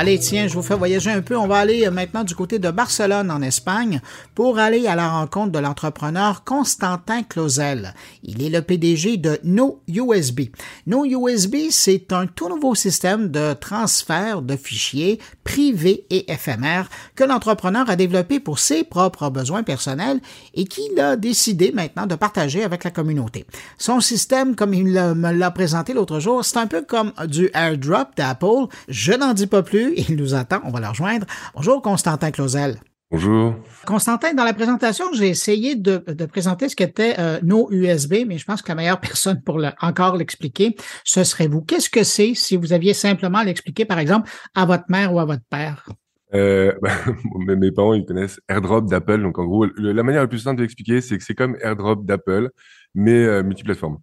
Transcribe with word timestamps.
Allez, 0.00 0.18
tiens, 0.18 0.48
je 0.48 0.54
vous 0.54 0.62
fais 0.62 0.76
voyager 0.76 1.10
un 1.10 1.20
peu. 1.20 1.36
On 1.36 1.46
va 1.46 1.58
aller 1.58 1.86
euh, 1.86 1.90
maintenant 1.90 2.24
du 2.24 2.34
côté 2.34 2.58
de 2.58 2.70
Barcelone, 2.70 3.30
en 3.30 3.42
Espagne, 3.42 4.00
pour 4.34 4.58
aller 4.58 4.86
à 4.86 4.96
la 4.96 5.10
rencontre 5.10 5.52
de 5.52 5.58
l'entrepreneur 5.58 6.42
Constantin 6.42 7.22
Clausel. 7.22 7.92
Il 8.22 8.42
est 8.42 8.48
le 8.48 8.62
PDG 8.62 9.18
de 9.18 9.38
No 9.44 9.82
USB. 9.88 10.40
No 10.86 11.04
USB, 11.04 11.68
c'est 11.68 12.14
un 12.14 12.26
tout 12.26 12.48
nouveau 12.48 12.74
système 12.74 13.28
de 13.28 13.52
transfert 13.52 14.40
de 14.40 14.56
fichiers 14.56 15.18
privés 15.44 16.06
et 16.08 16.32
éphémères 16.32 16.88
que 17.14 17.24
l'entrepreneur 17.24 17.90
a 17.90 17.96
développé 17.96 18.40
pour 18.40 18.58
ses 18.58 18.84
propres 18.84 19.28
besoins 19.28 19.64
personnels 19.64 20.20
et 20.54 20.64
qu'il 20.64 20.98
a 20.98 21.16
décidé 21.16 21.72
maintenant 21.74 22.06
de 22.06 22.14
partager 22.14 22.64
avec 22.64 22.84
la 22.84 22.90
communauté. 22.90 23.44
Son 23.76 24.00
système, 24.00 24.56
comme 24.56 24.72
il 24.72 24.86
me 24.86 25.30
l'a 25.30 25.50
présenté 25.50 25.92
l'autre 25.92 26.20
jour, 26.20 26.42
c'est 26.42 26.56
un 26.56 26.66
peu 26.66 26.80
comme 26.80 27.12
du 27.26 27.50
airdrop 27.52 28.16
d'Apple. 28.16 28.66
Je 28.88 29.12
n'en 29.12 29.34
dis 29.34 29.46
pas 29.46 29.62
plus 29.62 29.89
il 29.96 30.16
nous 30.16 30.34
attend. 30.34 30.60
On 30.64 30.70
va 30.70 30.80
le 30.80 30.88
rejoindre. 30.88 31.26
Bonjour, 31.54 31.82
Constantin 31.82 32.30
Clausel. 32.30 32.78
Bonjour. 33.10 33.56
Constantin, 33.86 34.34
dans 34.34 34.44
la 34.44 34.54
présentation, 34.54 35.06
j'ai 35.12 35.28
essayé 35.28 35.74
de, 35.74 35.98
présenter 36.26 36.68
ce 36.68 36.76
qu'était 36.76 37.16
euh, 37.18 37.40
nos 37.42 37.68
USB, 37.72 38.18
mais 38.24 38.38
je 38.38 38.44
pense 38.44 38.62
que 38.62 38.68
la 38.68 38.76
meilleure 38.76 39.00
personne 39.00 39.42
pour 39.42 39.60
encore 39.80 40.16
l'expliquer, 40.16 40.76
ce 41.04 41.24
serait 41.24 41.48
vous. 41.48 41.60
Qu'est-ce 41.60 41.90
que 41.90 42.04
c'est 42.04 42.34
si 42.34 42.56
vous 42.56 42.72
aviez 42.72 42.94
simplement 42.94 43.42
l'expliquer, 43.42 43.84
par 43.84 43.98
exemple, 43.98 44.30
à 44.54 44.64
votre 44.64 44.84
mère 44.88 45.12
ou 45.12 45.18
à 45.18 45.24
votre 45.24 45.42
père? 45.50 45.88
Euh, 46.34 46.72
bah, 46.82 47.56
mes 47.56 47.72
parents, 47.72 47.94
ils 47.94 48.06
connaissent 48.06 48.40
AirDrop 48.48 48.82
d'Apple. 48.82 49.22
Donc, 49.22 49.40
en 49.40 49.44
gros, 49.44 49.66
la 49.76 50.02
manière 50.04 50.22
la 50.22 50.28
plus 50.28 50.38
simple 50.38 50.58
de 50.58 50.62
l'expliquer, 50.62 51.00
c'est 51.00 51.18
que 51.18 51.24
c'est 51.24 51.34
comme 51.34 51.56
AirDrop 51.60 52.04
d'Apple, 52.04 52.50
mais 52.94 53.24
euh, 53.24 53.42
multiplateforme. 53.42 53.98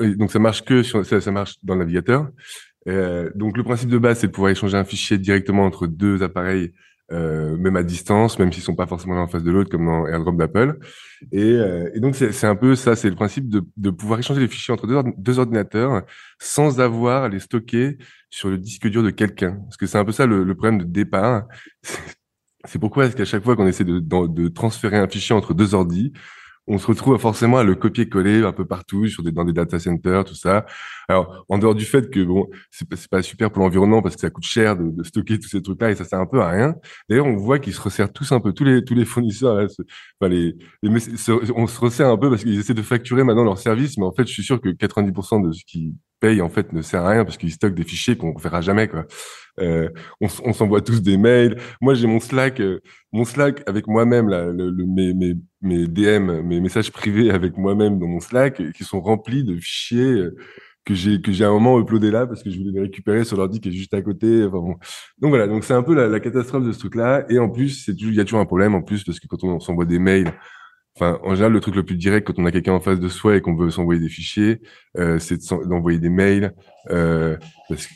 Donc, 0.00 0.32
ça 0.32 0.40
marche 0.40 0.64
que 0.64 0.82
sur, 0.82 1.06
ça 1.06 1.30
marche 1.30 1.54
dans 1.62 1.74
le 1.74 1.80
navigateur. 1.80 2.28
Euh, 2.88 3.30
donc 3.34 3.56
le 3.56 3.62
principe 3.62 3.88
de 3.88 3.98
base, 3.98 4.20
c'est 4.20 4.26
de 4.26 4.32
pouvoir 4.32 4.50
échanger 4.50 4.76
un 4.76 4.84
fichier 4.84 5.18
directement 5.18 5.64
entre 5.64 5.86
deux 5.86 6.22
appareils, 6.22 6.72
euh, 7.12 7.56
même 7.56 7.76
à 7.76 7.82
distance, 7.82 8.38
même 8.38 8.52
s'ils 8.52 8.62
sont 8.62 8.74
pas 8.74 8.86
forcément 8.86 9.14
l'un 9.14 9.22
en 9.22 9.28
face 9.28 9.42
de 9.42 9.50
l'autre, 9.50 9.70
comme 9.70 9.86
dans 9.86 10.06
AirDrop 10.06 10.36
d'Apple. 10.36 10.78
Et, 11.30 11.42
euh, 11.42 11.90
et, 11.94 12.00
donc 12.00 12.16
c'est 12.16 12.46
un 12.46 12.56
peu 12.56 12.74
ça, 12.74 12.96
c'est 12.96 13.10
le 13.10 13.14
principe 13.14 13.48
de, 13.48 13.62
de, 13.76 13.90
pouvoir 13.90 14.18
échanger 14.18 14.40
les 14.40 14.48
fichiers 14.48 14.72
entre 14.72 14.86
deux, 15.16 15.38
ordinateurs 15.38 16.02
sans 16.38 16.80
avoir 16.80 17.24
à 17.24 17.28
les 17.28 17.40
stocker 17.40 17.98
sur 18.30 18.48
le 18.48 18.58
disque 18.58 18.88
dur 18.88 19.02
de 19.02 19.10
quelqu'un. 19.10 19.58
Parce 19.64 19.76
que 19.76 19.86
c'est 19.86 19.98
un 19.98 20.04
peu 20.04 20.12
ça 20.12 20.26
le, 20.26 20.44
le 20.44 20.54
problème 20.54 20.78
de 20.78 20.84
départ. 20.84 21.46
C'est 22.64 22.78
pourquoi 22.78 23.06
est-ce 23.06 23.16
qu'à 23.16 23.24
chaque 23.24 23.42
fois 23.42 23.56
qu'on 23.56 23.66
essaie 23.66 23.82
de, 23.82 23.98
de, 23.98 24.26
de, 24.28 24.46
transférer 24.46 24.96
un 24.96 25.08
fichier 25.08 25.34
entre 25.34 25.52
deux 25.52 25.74
ordis, 25.74 26.12
on 26.66 26.78
se 26.78 26.86
retrouve 26.86 27.18
forcément 27.18 27.58
à 27.58 27.64
le 27.64 27.74
copier-coller 27.74 28.44
un 28.44 28.52
peu 28.52 28.64
partout 28.64 29.06
sur 29.08 29.22
des, 29.22 29.32
dans 29.32 29.44
des 29.44 29.52
data 29.52 29.78
centers, 29.78 30.24
tout 30.24 30.34
ça. 30.34 30.64
Alors, 31.08 31.44
en 31.48 31.58
dehors 31.58 31.74
du 31.74 31.84
fait 31.84 32.10
que 32.10 32.20
bon, 32.22 32.48
c'est 32.70 32.88
pas, 32.88 32.96
pas 33.10 33.22
super 33.22 33.50
pour 33.50 33.62
l'environnement 33.62 34.00
parce 34.02 34.14
que 34.14 34.20
ça 34.20 34.30
coûte 34.30 34.44
cher 34.44 34.76
de, 34.76 35.02
stocker 35.02 35.38
tous 35.38 35.48
ces 35.48 35.62
trucs-là 35.62 35.90
et 35.90 35.96
ça 35.96 36.04
sert 36.04 36.20
un 36.20 36.26
peu 36.26 36.40
à 36.40 36.48
rien. 36.50 36.74
D'ailleurs, 37.08 37.26
on 37.26 37.36
voit 37.36 37.58
qu'ils 37.58 37.74
se 37.74 37.80
resserrent 37.80 38.12
tous 38.12 38.30
un 38.32 38.40
peu, 38.40 38.52
tous 38.52 38.64
les 38.64 38.84
tous 38.84 38.94
les 38.94 39.04
fournisseurs. 39.04 39.66
Enfin, 40.20 40.28
les, 40.30 40.56
on 40.82 41.66
se 41.66 41.80
resserre 41.80 42.08
un 42.08 42.18
peu 42.18 42.30
parce 42.30 42.42
qu'ils 42.44 42.58
essaient 42.58 42.74
de 42.74 42.82
facturer 42.82 43.24
maintenant 43.24 43.44
leurs 43.44 43.58
services, 43.58 43.98
mais 43.98 44.04
en 44.04 44.12
fait, 44.12 44.26
je 44.26 44.32
suis 44.32 44.44
sûr 44.44 44.60
que 44.60 44.68
90% 44.68 45.46
de 45.46 45.52
ce 45.52 45.64
qui 45.64 45.94
paye 46.22 46.40
en 46.40 46.48
fait 46.48 46.72
ne 46.72 46.82
sert 46.82 47.04
à 47.04 47.10
rien 47.10 47.24
parce 47.24 47.36
qu'ils 47.36 47.50
stockent 47.50 47.74
des 47.74 47.82
fichiers 47.82 48.16
qu'on 48.16 48.32
ne 48.32 48.40
verra 48.40 48.60
jamais 48.62 48.88
quoi. 48.88 49.04
Euh, 49.60 49.90
on, 50.22 50.28
s'envoie 50.28 50.80
tous 50.80 51.02
des 51.02 51.18
mails. 51.18 51.58
Moi 51.82 51.94
j'ai 51.94 52.06
mon 52.06 52.20
Slack, 52.20 52.60
euh, 52.60 52.80
mon 53.12 53.26
Slack 53.26 53.62
avec 53.68 53.86
moi-même 53.86 54.28
là, 54.28 54.50
mes, 54.52 55.12
mes, 55.12 55.34
mes 55.60 55.86
DM, 55.86 56.40
mes 56.40 56.60
messages 56.60 56.90
privés 56.90 57.30
avec 57.30 57.58
moi-même 57.58 57.98
dans 57.98 58.06
mon 58.06 58.20
Slack 58.20 58.62
qui 58.72 58.84
sont 58.84 59.02
remplis 59.02 59.44
de 59.44 59.56
fichiers 59.56 60.12
euh, 60.12 60.36
que 60.86 60.94
j'ai 60.94 61.20
que 61.20 61.32
j'ai 61.32 61.44
un 61.44 61.50
moment 61.50 61.78
uploadé 61.78 62.10
là 62.10 62.26
parce 62.26 62.42
que 62.42 62.50
je 62.50 62.58
voulais 62.58 62.72
les 62.72 62.80
récupérer 62.80 63.24
sur 63.24 63.36
l'ordi 63.36 63.60
qui 63.60 63.68
est 63.68 63.72
juste 63.72 63.92
à 63.92 64.00
côté. 64.00 64.42
Donc 64.42 64.78
voilà, 65.20 65.46
donc 65.48 65.64
c'est 65.64 65.74
un 65.74 65.82
peu 65.82 65.94
la, 65.94 66.20
catastrophe 66.20 66.64
de 66.64 66.72
ce 66.72 66.78
truc-là. 66.78 67.26
Et 67.28 67.38
en 67.38 67.50
plus, 67.50 67.88
il 67.88 68.14
y 68.14 68.20
a 68.20 68.24
toujours 68.24 68.40
un 68.40 68.46
problème 68.46 68.74
en 68.74 68.82
plus 68.82 69.04
parce 69.04 69.20
que 69.20 69.26
quand 69.26 69.44
on 69.44 69.60
s'envoie 69.60 69.84
des 69.84 69.98
mails 69.98 70.32
Enfin, 70.94 71.18
en 71.22 71.30
général, 71.34 71.52
le 71.52 71.60
truc 71.60 71.74
le 71.74 71.84
plus 71.84 71.96
direct 71.96 72.26
quand 72.26 72.38
on 72.38 72.44
a 72.44 72.52
quelqu'un 72.52 72.74
en 72.74 72.80
face 72.80 73.00
de 73.00 73.08
soi 73.08 73.36
et 73.36 73.40
qu'on 73.40 73.56
veut 73.56 73.70
s'envoyer 73.70 73.98
des 73.98 74.10
fichiers, 74.10 74.60
euh, 74.98 75.18
c'est 75.18 75.38
d'envoyer 75.66 75.98
des 75.98 76.10
mails. 76.10 76.52
Euh, 76.90 77.38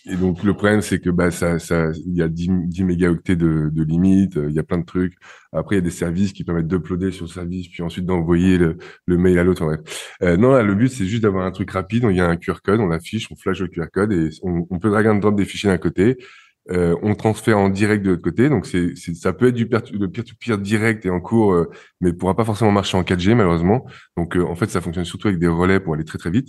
et 0.06 0.16
donc 0.16 0.42
le 0.42 0.54
problème, 0.54 0.80
c'est 0.80 0.98
que 0.98 1.10
bah 1.10 1.30
ça, 1.30 1.58
ça, 1.58 1.90
il 2.06 2.14
y 2.16 2.22
a 2.22 2.28
10, 2.28 2.48
10 2.64 2.84
mégaoctets 2.84 3.36
de, 3.36 3.68
de 3.70 3.82
limite, 3.82 4.36
il 4.36 4.54
y 4.54 4.58
a 4.58 4.62
plein 4.62 4.78
de 4.78 4.86
trucs. 4.86 5.14
Après, 5.52 5.76
il 5.76 5.78
y 5.78 5.82
a 5.82 5.84
des 5.84 5.90
services 5.90 6.32
qui 6.32 6.42
permettent 6.42 6.68
d'uploader 6.68 7.12
sur 7.12 7.26
le 7.26 7.30
service, 7.30 7.68
puis 7.68 7.82
ensuite 7.82 8.06
d'envoyer 8.06 8.56
le, 8.56 8.78
le, 9.04 9.18
mail 9.18 9.38
à 9.38 9.44
l'autre. 9.44 9.78
Euh, 10.22 10.36
non, 10.38 10.52
là, 10.52 10.62
le 10.62 10.74
but, 10.74 10.88
c'est 10.88 11.04
juste 11.04 11.22
d'avoir 11.22 11.44
un 11.44 11.50
truc 11.50 11.70
rapide. 11.70 12.06
Il 12.10 12.16
y 12.16 12.20
a 12.20 12.26
un 12.26 12.36
QR 12.36 12.60
code, 12.64 12.80
on 12.80 12.86
l'affiche, 12.86 13.30
on 13.30 13.36
flash 13.36 13.60
le 13.60 13.68
QR 13.68 13.88
code 13.92 14.12
et 14.12 14.30
on, 14.42 14.66
on 14.70 14.78
peut 14.78 14.88
drag 14.88 15.06
and 15.06 15.16
drop 15.16 15.36
des 15.36 15.44
fichiers 15.44 15.68
d'un 15.68 15.78
côté 15.78 16.16
euh, 16.70 16.96
on 17.02 17.14
transfère 17.14 17.58
en 17.58 17.68
direct 17.68 18.04
de 18.04 18.10
l'autre 18.10 18.22
côté. 18.22 18.48
Donc, 18.48 18.66
c'est, 18.66 18.94
ça 18.96 19.32
peut 19.32 19.48
être 19.48 19.54
du 19.54 19.68
peer-to-peer 19.68 20.58
direct 20.58 21.06
et 21.06 21.10
en 21.10 21.20
cours, 21.20 21.52
euh, 21.52 21.70
mais 22.00 22.12
pourra 22.12 22.34
pas 22.34 22.44
forcément 22.44 22.72
marcher 22.72 22.96
en 22.96 23.02
4G, 23.02 23.34
malheureusement. 23.34 23.86
Donc, 24.16 24.36
euh, 24.36 24.42
en 24.44 24.56
fait, 24.56 24.68
ça 24.70 24.80
fonctionne 24.80 25.04
surtout 25.04 25.28
avec 25.28 25.38
des 25.38 25.48
relais 25.48 25.80
pour 25.80 25.94
aller 25.94 26.04
très, 26.04 26.18
très 26.18 26.30
vite. 26.30 26.48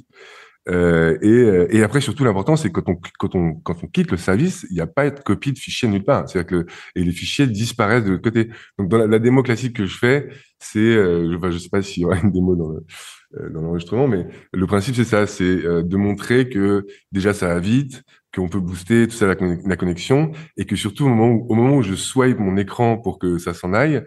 Euh, 0.70 1.18
et, 1.22 1.78
et, 1.78 1.84
après, 1.84 2.02
surtout, 2.02 2.26
l'important, 2.26 2.58
c'est 2.58 2.72
quand 2.72 2.90
on, 2.90 3.00
quand, 3.20 3.36
on, 3.36 3.54
quand 3.54 3.84
on 3.84 3.88
quitte 3.88 4.12
le 4.12 4.18
service, 4.18 4.66
il 4.70 4.74
n'y 4.74 4.82
a 4.82 4.88
pas 4.88 5.10
de 5.10 5.20
copie 5.22 5.54
de 5.54 5.60
fichier 5.60 5.88
nulle 5.88 6.04
part. 6.04 6.28
C'est-à-dire 6.28 6.66
que 6.66 6.72
et 6.96 7.04
les 7.04 7.14
fichiers 7.14 7.48
disparaissent 7.48 8.04
de 8.04 8.12
l'autre 8.12 8.24
côté. 8.24 8.50
Donc, 8.78 8.90
dans 8.90 8.98
la, 8.98 9.20
démo 9.20 9.44
classique 9.44 9.78
que 9.78 9.86
je 9.86 9.98
fais, 9.98 10.28
c'est, 10.60 10.80
euh, 10.80 11.38
je 11.52 11.58
sais 11.58 11.70
pas 11.70 11.82
s'il 11.82 12.04
y 12.04 12.06
aura 12.06 12.20
une 12.20 12.32
démo 12.32 12.56
dans 12.56 12.74
dans 13.54 13.62
l'enregistrement, 13.62 14.08
mais 14.08 14.26
le 14.54 14.68
principe, 14.68 14.96
c'est 14.96 15.04
ça, 15.04 15.28
c'est 15.28 15.44
de 15.44 15.98
montrer 15.98 16.48
que 16.48 16.88
déjà, 17.12 17.34
ça 17.34 17.48
va 17.48 17.60
vite, 17.60 18.04
qu'on 18.38 18.50
peut 18.50 18.60
booster 18.60 19.08
tout 19.08 19.16
ça 19.16 19.28
la, 19.28 19.76
connexion 19.76 20.32
et 20.58 20.66
que 20.66 20.76
surtout 20.76 21.06
au 21.06 21.10
moment, 21.10 21.30
où, 21.30 21.46
au 21.50 21.56
moment 21.56 21.76
où 21.78 21.82
je 21.82 21.96
swipe 21.96 22.40
mon 22.40 22.58
écran 22.58 22.98
pour 22.98 23.20
que 23.20 23.38
ça 23.38 23.54
s'en 23.54 23.74
aille, 23.74 24.04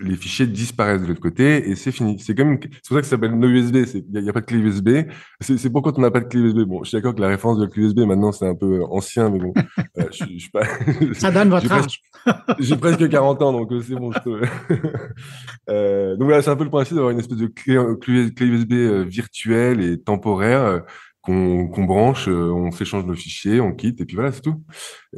les 0.00 0.16
fichiers 0.16 0.46
disparaissent 0.46 1.02
de 1.02 1.06
l'autre 1.06 1.20
côté 1.20 1.68
et 1.68 1.74
c'est 1.74 1.90
fini. 1.90 2.18
C'est 2.20 2.34
comme 2.34 2.58
c'est 2.62 2.88
pour 2.88 2.96
ça 2.96 3.00
que 3.00 3.06
ça 3.06 3.10
s'appelle 3.10 3.36
no 3.36 3.48
USB. 3.48 3.78
Il 3.94 4.22
n'y 4.22 4.28
a, 4.28 4.32
pas 4.32 4.40
de 4.40 4.46
clé 4.46 4.58
USB. 4.58 5.10
C'est 5.40 5.70
pourquoi 5.70 5.92
on 5.96 6.00
n'a 6.00 6.10
pas 6.10 6.20
de 6.20 6.26
clé 6.26 6.40
USB. 6.40 6.60
Bon, 6.60 6.84
je 6.84 6.90
suis 6.90 6.96
d'accord 6.96 7.14
que 7.14 7.20
la 7.20 7.28
référence 7.28 7.58
de 7.58 7.64
la 7.64 7.70
clé 7.70 7.82
USB 7.82 8.00
maintenant 8.00 8.30
c'est 8.30 8.46
un 8.46 8.54
peu 8.54 8.84
ancien, 8.84 9.28
mais 9.28 9.40
bon, 9.40 9.52
euh, 9.98 10.04
je, 10.12 10.24
je, 10.24 10.38
suis 10.38 10.50
pas. 10.50 10.62
ça 11.14 11.30
donne 11.30 11.50
votre 11.50 11.70
âge. 11.72 12.00
J'ai 12.58 12.76
presque 12.76 13.08
40 13.08 13.42
ans, 13.42 13.52
donc 13.52 13.72
euh, 13.72 13.80
c'est 13.80 13.94
bon. 13.94 14.12
Je 14.12 14.18
euh, 15.70 16.16
donc 16.16 16.24
voilà, 16.28 16.42
c'est 16.42 16.50
un 16.50 16.56
peu 16.56 16.64
le 16.64 16.70
principe 16.70 16.94
d'avoir 16.94 17.12
une 17.12 17.18
espèce 17.18 17.38
de 17.38 17.46
clé, 17.46 17.78
clé, 18.00 18.32
clé 18.32 18.46
USB 18.46 18.72
euh, 18.72 19.04
virtuelle 19.04 19.80
et 19.80 19.98
temporaire 20.00 20.82
qu'on 21.28 21.84
branche, 21.84 22.28
euh, 22.28 22.50
on 22.50 22.70
s'échange 22.70 23.04
nos 23.04 23.14
fichiers, 23.14 23.60
on 23.60 23.72
quitte, 23.72 24.00
et 24.00 24.04
puis 24.04 24.16
voilà, 24.16 24.32
c'est 24.32 24.40
tout. 24.40 24.62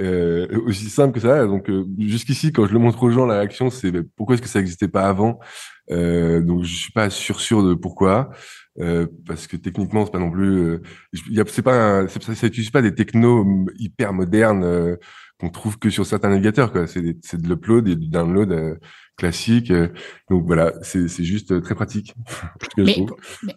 Euh, 0.00 0.46
aussi 0.66 0.88
simple 0.90 1.14
que 1.14 1.20
ça. 1.20 1.46
Donc 1.46 1.70
euh, 1.70 1.84
jusqu'ici, 1.98 2.52
quand 2.52 2.66
je 2.66 2.72
le 2.72 2.78
montre 2.78 3.02
aux 3.02 3.10
gens, 3.10 3.26
la 3.26 3.38
réaction, 3.38 3.70
c'est 3.70 3.92
pourquoi 4.16 4.34
est-ce 4.34 4.42
que 4.42 4.48
ça 4.48 4.58
n'existait 4.58 4.88
pas 4.88 5.08
avant? 5.08 5.38
Euh, 5.90 6.40
Donc 6.40 6.64
je 6.64 6.74
suis 6.74 6.92
pas 6.92 7.10
sûr 7.10 7.40
sûr 7.40 7.62
de 7.62 7.74
pourquoi, 7.74 8.30
euh, 8.80 9.06
parce 9.26 9.46
que 9.46 9.56
techniquement, 9.56 10.04
c'est 10.04 10.12
pas 10.12 10.18
non 10.18 10.30
plus, 10.30 10.78
c'est 11.46 11.62
pas, 11.62 12.08
ça 12.08 12.46
n'utilise 12.46 12.70
pas 12.70 12.82
des 12.82 12.94
technos 12.94 13.46
hyper 13.78 14.12
modernes 14.12 14.96
qu'on 15.38 15.50
trouve 15.50 15.78
que 15.78 15.90
sur 15.90 16.04
certains 16.06 16.30
navigateurs. 16.30 16.72
C'est 16.86 17.40
de 17.40 17.48
l'upload 17.48 17.88
et 17.88 17.96
du 17.96 18.08
download 18.08 18.78
classique. 19.20 19.70
Euh, 19.70 19.88
donc 20.30 20.46
voilà, 20.46 20.72
c'est 20.82 21.08
juste 21.22 21.52
euh, 21.52 21.60
très 21.60 21.74
pratique. 21.74 22.14
mais, 22.78 22.96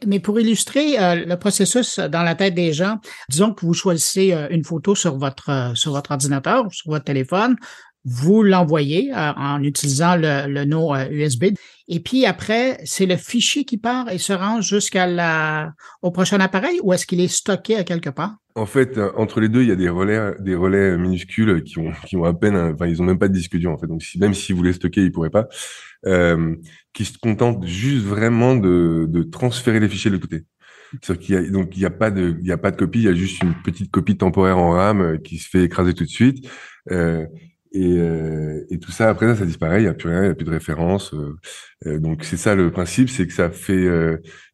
mais, 0.06 0.20
pour 0.20 0.40
illustrer 0.40 1.00
euh, 1.00 1.26
le 1.26 1.38
processus 1.38 2.00
dans 2.00 2.24
la 2.24 2.36
tête 2.36 2.54
des 2.54 2.74
gens, 2.74 3.00
disons 3.30 3.54
que 3.54 3.66
vous 3.66 3.74
choisissez 3.74 4.36
une 4.52 4.64
photo 4.64 4.94
sur 4.94 5.18
votre 5.18 5.72
sur 5.76 5.92
votre 5.94 6.12
ordinateur, 6.12 6.66
sur 6.72 6.92
votre 6.92 7.06
téléphone, 7.06 7.56
vous 8.04 8.44
l'envoyez 8.44 9.12
en 9.16 9.64
utilisant 9.64 10.18
le, 10.18 10.48
le 10.48 10.66
nœud 10.66 11.10
USB. 11.10 11.46
Et 11.88 12.00
puis 12.02 12.26
après, 12.26 12.80
c'est 12.84 13.06
le 13.06 13.16
fichier 13.16 13.64
qui 13.64 13.78
part 13.78 14.10
et 14.10 14.18
se 14.18 14.34
rend 14.34 14.60
jusqu'à 14.60 15.08
la 15.08 15.72
au 16.02 16.12
prochain 16.12 16.40
appareil 16.42 16.80
ou 16.84 16.92
est-ce 16.92 17.06
qu'il 17.06 17.22
est 17.22 17.34
stocké 17.34 17.78
à 17.78 17.86
quelque 17.86 18.10
part? 18.10 18.36
En 18.56 18.66
fait, 18.68 18.98
euh, 18.98 19.12
entre 19.16 19.40
les 19.40 19.50
deux, 19.50 19.64
il 19.64 19.70
y 19.70 19.72
a 19.72 19.76
des 19.76 19.90
relais, 19.90 20.36
des 20.40 20.56
relais 20.56 20.98
minuscules 20.98 21.64
qui 21.64 21.80
ont, 21.80 21.92
qui 22.06 22.18
ont 22.18 22.24
à 22.24 22.34
peine, 22.34 22.56
enfin, 22.56 22.88
ils 22.88 23.02
ont 23.02 23.06
même 23.06 23.18
pas 23.18 23.28
de 23.28 23.34
disque 23.34 23.58
dur 23.58 23.72
en 23.72 23.78
fait. 23.78 23.88
Donc, 23.88 24.04
si, 24.04 24.20
même 24.20 24.34
s'ils 24.34 24.56
voulaient 24.56 24.74
stocker, 24.74 25.02
ils 25.04 25.12
pourraient 25.12 25.30
pas. 25.32 25.48
Euh, 26.06 26.56
qui 26.94 27.06
se 27.06 27.18
contentent 27.18 27.66
juste 27.66 28.06
vraiment 28.06 28.56
de, 28.56 29.08
de 29.10 29.24
transférer 29.24 29.80
les 29.80 29.90
fichiers 29.90 30.12
de 30.12 30.16
l'autre 30.16 30.28
côté. 30.30 30.46
Qu'il 31.20 31.36
y 31.36 31.38
a, 31.38 31.50
donc 31.50 31.76
il 31.76 31.82
y 31.82 31.86
a 31.86 31.90
pas 31.90 32.12
de, 32.12 32.38
il 32.40 32.48
y 32.48 32.52
a 32.52 32.58
pas 32.58 32.70
de 32.70 32.76
copie, 32.76 33.00
il 33.00 33.06
y 33.06 33.08
a 33.08 33.16
juste 33.16 33.42
une 33.42 33.56
petite 33.64 33.90
copie 33.90 34.16
temporaire 34.16 34.60
en 34.60 34.72
RAM 34.72 35.02
euh, 35.02 35.18
qui 35.18 35.38
se 35.40 35.50
fait 35.50 35.64
écraser 35.64 35.94
tout 35.94 36.04
de 36.04 36.10
suite. 36.10 36.48
Euh, 36.92 37.26
et, 37.72 37.98
euh, 37.98 38.64
et, 38.70 38.78
tout 38.78 38.92
ça, 38.92 39.10
après 39.10 39.26
ça, 39.28 39.36
ça 39.38 39.46
disparaît, 39.46 39.80
il 39.80 39.84
n'y 39.84 39.90
a 39.90 39.96
plus 39.96 40.10
rien, 40.10 40.20
il 40.22 40.26
n'y 40.26 40.32
a 40.32 40.36
plus 40.36 40.46
de 40.46 40.52
référence. 40.52 41.16
Euh, 41.86 42.00
donc 42.00 42.24
c'est 42.24 42.38
ça 42.38 42.54
le 42.54 42.72
principe, 42.72 43.10
c'est 43.10 43.26
que 43.26 43.34
ça 43.34 43.50
fait... 43.50 43.90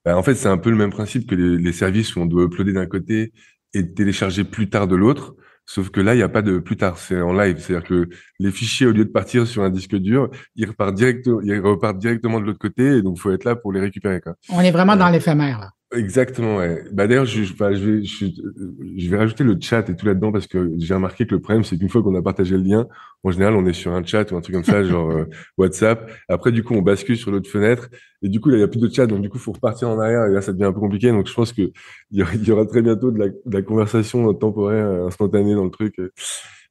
Bah, 0.05 0.17
en 0.17 0.23
fait, 0.23 0.35
c'est 0.35 0.47
un 0.47 0.57
peu 0.57 0.69
le 0.69 0.77
même 0.77 0.91
principe 0.91 1.29
que 1.29 1.35
les 1.35 1.73
services 1.73 2.15
où 2.15 2.21
on 2.21 2.25
doit 2.25 2.45
uploader 2.45 2.71
d'un 2.71 2.85
côté 2.85 3.33
et 3.73 3.93
télécharger 3.93 4.43
plus 4.43 4.69
tard 4.69 4.87
de 4.87 4.95
l'autre. 4.95 5.35
Sauf 5.65 5.91
que 5.91 6.01
là, 6.01 6.15
il 6.15 6.17
n'y 6.17 6.23
a 6.23 6.29
pas 6.29 6.41
de 6.41 6.57
plus 6.57 6.77
tard, 6.77 6.97
c'est 6.97 7.21
en 7.21 7.31
live. 7.31 7.59
C'est-à-dire 7.59 7.87
que 7.87 8.09
les 8.39 8.51
fichiers, 8.51 8.87
au 8.87 8.91
lieu 8.91 9.05
de 9.05 9.11
partir 9.11 9.45
sur 9.45 9.61
un 9.63 9.69
disque 9.69 9.95
dur, 9.95 10.29
ils 10.55 10.65
repartent, 10.65 10.95
direct, 10.95 11.29
ils 11.43 11.59
repartent 11.59 11.99
directement 11.99 12.39
de 12.39 12.45
l'autre 12.45 12.57
côté, 12.57 12.97
et 12.97 13.01
donc 13.03 13.17
il 13.17 13.21
faut 13.21 13.31
être 13.31 13.43
là 13.43 13.55
pour 13.55 13.71
les 13.71 13.79
récupérer. 13.79 14.19
Quoi. 14.19 14.33
On 14.49 14.61
est 14.61 14.71
vraiment 14.71 14.95
dans 14.95 15.09
l'éphémère. 15.09 15.71
Exactement, 15.91 16.57
ouais. 16.57 16.83
Bah, 16.91 17.07
d'ailleurs, 17.07 17.25
je, 17.25 17.41
je, 17.43 17.53
bah, 17.55 17.73
je 17.73 17.83
vais, 17.83 18.03
je, 18.03 19.09
vais 19.09 19.17
rajouter 19.17 19.43
le 19.43 19.57
chat 19.59 19.89
et 19.89 19.95
tout 19.95 20.05
là-dedans 20.05 20.31
parce 20.31 20.45
que 20.45 20.71
j'ai 20.77 20.93
remarqué 20.93 21.25
que 21.25 21.33
le 21.33 21.41
problème, 21.41 21.63
c'est 21.63 21.79
qu'une 21.79 21.89
fois 21.89 22.03
qu'on 22.03 22.13
a 22.13 22.21
partagé 22.21 22.57
le 22.57 22.61
lien, 22.61 22.87
en 23.23 23.31
général, 23.31 23.55
on 23.55 23.65
est 23.65 23.73
sur 23.73 23.91
un 23.93 24.03
chat 24.05 24.31
ou 24.31 24.37
un 24.37 24.41
truc 24.41 24.53
comme 24.53 24.63
ça, 24.63 24.83
genre 24.83 25.09
euh, 25.09 25.25
WhatsApp. 25.57 26.11
Après, 26.27 26.51
du 26.51 26.63
coup, 26.63 26.75
on 26.75 26.83
bascule 26.83 27.17
sur 27.17 27.31
l'autre 27.31 27.49
fenêtre 27.49 27.89
et 28.21 28.29
du 28.29 28.39
coup, 28.39 28.49
là, 28.49 28.57
il 28.57 28.59
n'y 28.59 28.65
a 28.65 28.67
plus 28.67 28.79
de 28.79 28.87
chat, 28.93 29.07
donc 29.07 29.21
du 29.21 29.29
coup, 29.29 29.39
faut 29.39 29.51
repartir 29.51 29.89
en 29.89 29.99
arrière 29.99 30.25
et 30.25 30.31
là, 30.31 30.41
ça 30.41 30.53
devient 30.53 30.65
un 30.65 30.73
peu 30.73 30.79
compliqué. 30.79 31.09
Donc, 31.09 31.25
je 31.27 31.33
pense 31.33 31.53
que 31.53 31.71
il 32.11 32.19
y, 32.47 32.51
aura 32.51 32.65
très 32.67 32.83
bientôt 32.83 33.09
de 33.09 33.17
la, 33.17 33.29
de 33.29 33.35
la 33.51 33.63
conversation 33.63 34.31
temporaire, 34.35 34.85
instantanée 35.07 35.55
dans 35.55 35.65
le 35.65 35.71
truc, 35.71 35.97
euh, 35.97 36.11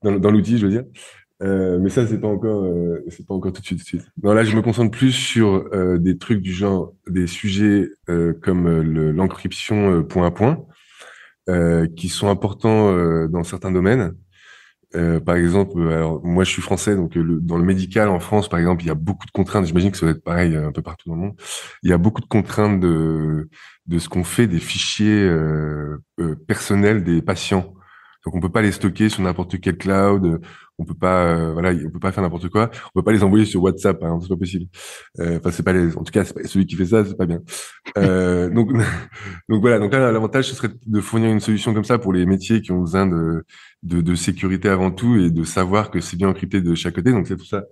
dans, 0.04 0.12
dans 0.16 0.30
l'outil, 0.30 0.58
je 0.58 0.66
veux 0.66 0.72
dire. 0.72 0.84
Euh, 1.40 1.79
mais 1.79 1.88
ça, 1.88 2.06
c'est 2.06 2.20
pas 2.20 2.29
encore, 2.29 2.64
euh, 2.64 3.05
c'est 3.08 3.25
pas 3.26 3.35
encore 3.35 3.52
tout 3.52 3.61
de 3.61 3.67
suite, 3.67 3.79
tout 3.79 3.85
de 3.85 3.88
suite. 3.88 4.11
Non, 4.23 4.32
là, 4.32 4.43
je 4.44 4.56
me 4.56 4.62
concentre 4.62 4.90
plus 4.96 5.12
sur 5.12 5.69
euh, 5.73 5.99
des 5.99 6.19
trucs 6.19 6.40
du 6.40 6.52
genre, 6.52 6.94
des 7.08 7.26
sujets 7.29 7.90
euh, 8.08 8.32
comme 8.43 8.69
l'encryption 9.12 10.02
point 10.05 10.26
à 10.26 10.31
point, 10.31 10.64
qui 11.96 12.08
sont 12.08 12.29
importants 12.29 12.93
dans 13.29 13.43
certains 13.43 13.70
domaines. 13.73 14.12
par 15.25 15.37
exemple, 15.37 15.81
alors 15.90 16.23
moi, 16.25 16.44
je 16.44 16.50
suis 16.50 16.61
français, 16.61 16.94
donc 16.94 17.14
le, 17.14 17.40
dans 17.40 17.56
le 17.56 17.64
médical 17.64 18.08
en 18.08 18.20
France, 18.20 18.50
par 18.50 18.58
exemple, 18.58 18.82
il 18.82 18.88
y 18.88 18.90
a 18.90 18.94
beaucoup 18.94 19.25
de 19.26 19.31
contraintes. 19.31 19.64
J'imagine 19.64 19.90
que 19.90 19.96
ça 19.96 20.06
va 20.06 20.12
être 20.12 20.23
pareil 20.23 20.56
un 20.56 20.73
peu 20.73 20.82
partout 20.82 21.08
dans 21.08 21.14
le 21.14 21.20
monde. 21.23 21.37
Il 21.82 21.88
y 21.88 21.93
a 21.94 21.99
beaucoup 21.99 22.20
de 22.20 22.26
contraintes 22.26 22.81
de 22.81 23.49
de 23.87 23.99
ce 23.99 24.11
qu'on 24.11 24.25
fait 24.25 24.46
des 24.46 24.58
fichiers 24.58 25.31
personnels 26.46 27.05
des 27.05 27.23
patients. 27.23 27.73
Donc 28.24 28.34
on 28.34 28.40
peut 28.40 28.48
pas 28.48 28.62
les 28.62 28.72
stocker 28.72 29.08
sur 29.08 29.22
n'importe 29.22 29.60
quel 29.60 29.76
cloud, 29.76 30.40
on 30.78 30.84
peut 30.84 30.94
pas, 30.94 31.34
euh, 31.34 31.52
voilà, 31.52 31.72
on 31.72 31.90
peut 31.90 31.98
pas 31.98 32.12
faire 32.12 32.22
n'importe 32.22 32.48
quoi. 32.48 32.70
On 32.94 33.00
peut 33.00 33.04
pas 33.04 33.12
les 33.12 33.24
envoyer 33.24 33.44
sur 33.44 33.62
WhatsApp, 33.62 34.02
hein, 34.02 34.18
c'est 34.22 34.28
pas 34.28 34.36
possible. 34.36 34.66
Euh, 35.18 35.38
enfin, 35.38 35.50
c'est 35.50 35.64
pas 35.64 35.72
les, 35.72 35.96
en 35.96 36.04
tout 36.04 36.12
cas, 36.12 36.24
celui 36.24 36.66
qui 36.66 36.76
fait 36.76 36.86
ça, 36.86 37.04
c'est 37.04 37.16
pas 37.16 37.26
bien. 37.26 37.40
Euh, 37.98 38.48
donc, 38.48 38.72
donc 39.48 39.60
voilà. 39.60 39.78
Donc 39.80 39.92
là, 39.92 40.12
l'avantage 40.12 40.48
ce 40.48 40.54
serait 40.54 40.68
de 40.86 41.00
fournir 41.00 41.30
une 41.30 41.40
solution 41.40 41.74
comme 41.74 41.84
ça 41.84 41.98
pour 41.98 42.12
les 42.12 42.26
métiers 42.26 42.62
qui 42.62 42.70
ont 42.70 42.80
besoin 42.80 43.06
de, 43.06 43.44
de, 43.82 44.00
de 44.00 44.14
sécurité 44.14 44.68
avant 44.68 44.92
tout 44.92 45.16
et 45.16 45.30
de 45.30 45.44
savoir 45.44 45.90
que 45.90 46.00
c'est 46.00 46.16
bien 46.16 46.28
encrypté 46.28 46.60
de 46.60 46.74
chaque 46.74 46.94
côté. 46.94 47.10
Donc 47.10 47.26
c'est 47.26 47.36
tout 47.36 47.46
ça. 47.46 47.64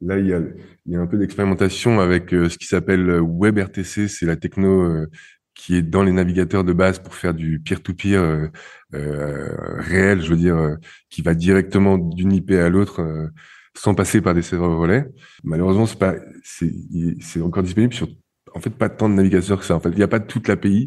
Là, 0.00 0.18
il 0.18 0.26
y 0.26 0.32
a, 0.32 0.40
il 0.86 0.92
y 0.92 0.96
a 0.96 1.00
un 1.00 1.06
peu 1.06 1.18
d'expérimentation 1.18 2.00
avec 2.00 2.30
ce 2.30 2.58
qui 2.58 2.66
s'appelle 2.66 3.20
WebRTC, 3.22 4.08
c'est 4.08 4.26
la 4.26 4.36
techno 4.36 5.06
qui 5.54 5.76
est 5.76 5.82
dans 5.82 6.02
les 6.02 6.12
navigateurs 6.12 6.64
de 6.64 6.72
base 6.72 6.98
pour 6.98 7.14
faire 7.14 7.34
du 7.34 7.60
peer-to-peer 7.60 8.20
euh, 8.20 8.48
euh, 8.94 9.80
réel, 9.80 10.22
je 10.22 10.30
veux 10.30 10.36
dire, 10.36 10.56
euh, 10.56 10.76
qui 11.10 11.22
va 11.22 11.34
directement 11.34 11.98
d'une 11.98 12.32
IP 12.32 12.52
à 12.52 12.68
l'autre 12.68 13.00
euh, 13.00 13.28
sans 13.76 13.94
passer 13.94 14.20
par 14.20 14.34
des 14.34 14.42
serveurs 14.42 14.78
relais. 14.78 15.06
Malheureusement, 15.42 15.86
c'est 15.86 15.98
pas, 15.98 16.14
c'est, 16.42 17.40
encore 17.40 17.62
disponible 17.62 17.94
sur, 17.94 18.08
en 18.54 18.60
fait, 18.60 18.70
pas 18.70 18.88
tant 18.88 19.08
de 19.08 19.14
navigateurs 19.14 19.58
que 19.60 19.64
ça. 19.64 19.76
En 19.76 19.80
fait, 19.80 19.90
il 19.90 19.96
n'y 19.96 20.02
a 20.02 20.08
pas 20.08 20.20
toute 20.20 20.48
l'API, 20.48 20.86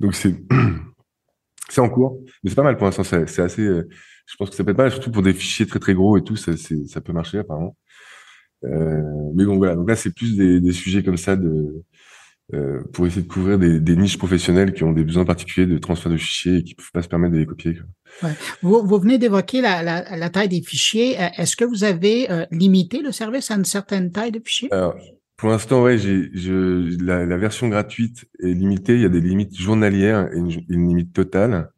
donc 0.00 0.14
c'est, 0.14 0.34
c'est 1.68 1.80
en 1.80 1.88
cours, 1.88 2.20
mais 2.42 2.50
c'est 2.50 2.56
pas 2.56 2.62
mal 2.62 2.76
pour 2.76 2.86
l'instant. 2.86 3.04
C'est, 3.04 3.42
assez, 3.42 3.64
je 3.64 4.36
pense 4.38 4.50
que 4.50 4.56
ça 4.56 4.64
peut 4.64 4.70
être 4.70 4.76
pas 4.76 4.84
mal, 4.84 4.92
surtout 4.92 5.10
pour 5.10 5.22
des 5.22 5.34
fichiers 5.34 5.66
très 5.66 5.78
très 5.78 5.94
gros 5.94 6.16
et 6.16 6.24
tout, 6.24 6.36
ça, 6.36 6.52
ça 6.56 7.00
peut 7.00 7.12
marcher 7.12 7.38
apparemment. 7.38 7.76
Euh, 8.64 9.02
mais 9.34 9.44
bon 9.44 9.56
voilà, 9.56 9.74
donc 9.74 9.88
là 9.88 9.96
c'est 9.96 10.14
plus 10.14 10.36
des, 10.36 10.60
des 10.60 10.72
sujets 10.72 11.02
comme 11.02 11.16
ça 11.16 11.36
de 11.36 11.48
euh, 11.48 11.84
pour 12.92 13.06
essayer 13.06 13.22
de 13.22 13.28
couvrir 13.28 13.58
des, 13.58 13.80
des, 13.80 13.96
niches 13.96 14.18
professionnelles 14.18 14.74
qui 14.74 14.84
ont 14.84 14.92
des 14.92 15.04
besoins 15.04 15.24
particuliers 15.24 15.66
de 15.66 15.78
transfert 15.78 16.12
de 16.12 16.16
fichiers 16.16 16.58
et 16.58 16.62
qui 16.62 16.72
ne 16.72 16.76
peuvent 16.76 16.92
pas 16.92 17.02
se 17.02 17.08
permettre 17.08 17.32
de 17.32 17.38
les 17.38 17.46
copier. 17.46 17.78
Ouais. 18.22 18.32
Vous, 18.62 18.86
vous, 18.86 18.98
venez 18.98 19.18
d'évoquer 19.18 19.60
la, 19.60 19.82
la, 19.82 20.16
la, 20.16 20.30
taille 20.30 20.48
des 20.48 20.62
fichiers. 20.62 21.20
Euh, 21.20 21.28
est-ce 21.36 21.56
que 21.56 21.64
vous 21.64 21.84
avez 21.84 22.30
euh, 22.30 22.46
limité 22.50 23.00
le 23.02 23.12
service 23.12 23.50
à 23.50 23.54
une 23.54 23.64
certaine 23.64 24.12
taille 24.12 24.30
de 24.30 24.40
fichiers? 24.44 24.72
Alors, 24.72 24.94
pour 25.36 25.48
l'instant, 25.48 25.82
ouais, 25.82 25.98
j'ai, 25.98 26.30
je, 26.34 27.02
la, 27.02 27.24
la, 27.24 27.36
version 27.36 27.68
gratuite 27.68 28.26
est 28.40 28.52
limitée. 28.52 28.94
Il 28.94 29.00
y 29.00 29.06
a 29.06 29.08
des 29.08 29.20
limites 29.20 29.56
journalières 29.58 30.28
et 30.32 30.38
une, 30.38 30.50
une 30.68 30.88
limite 30.88 31.12
totale. 31.12 31.70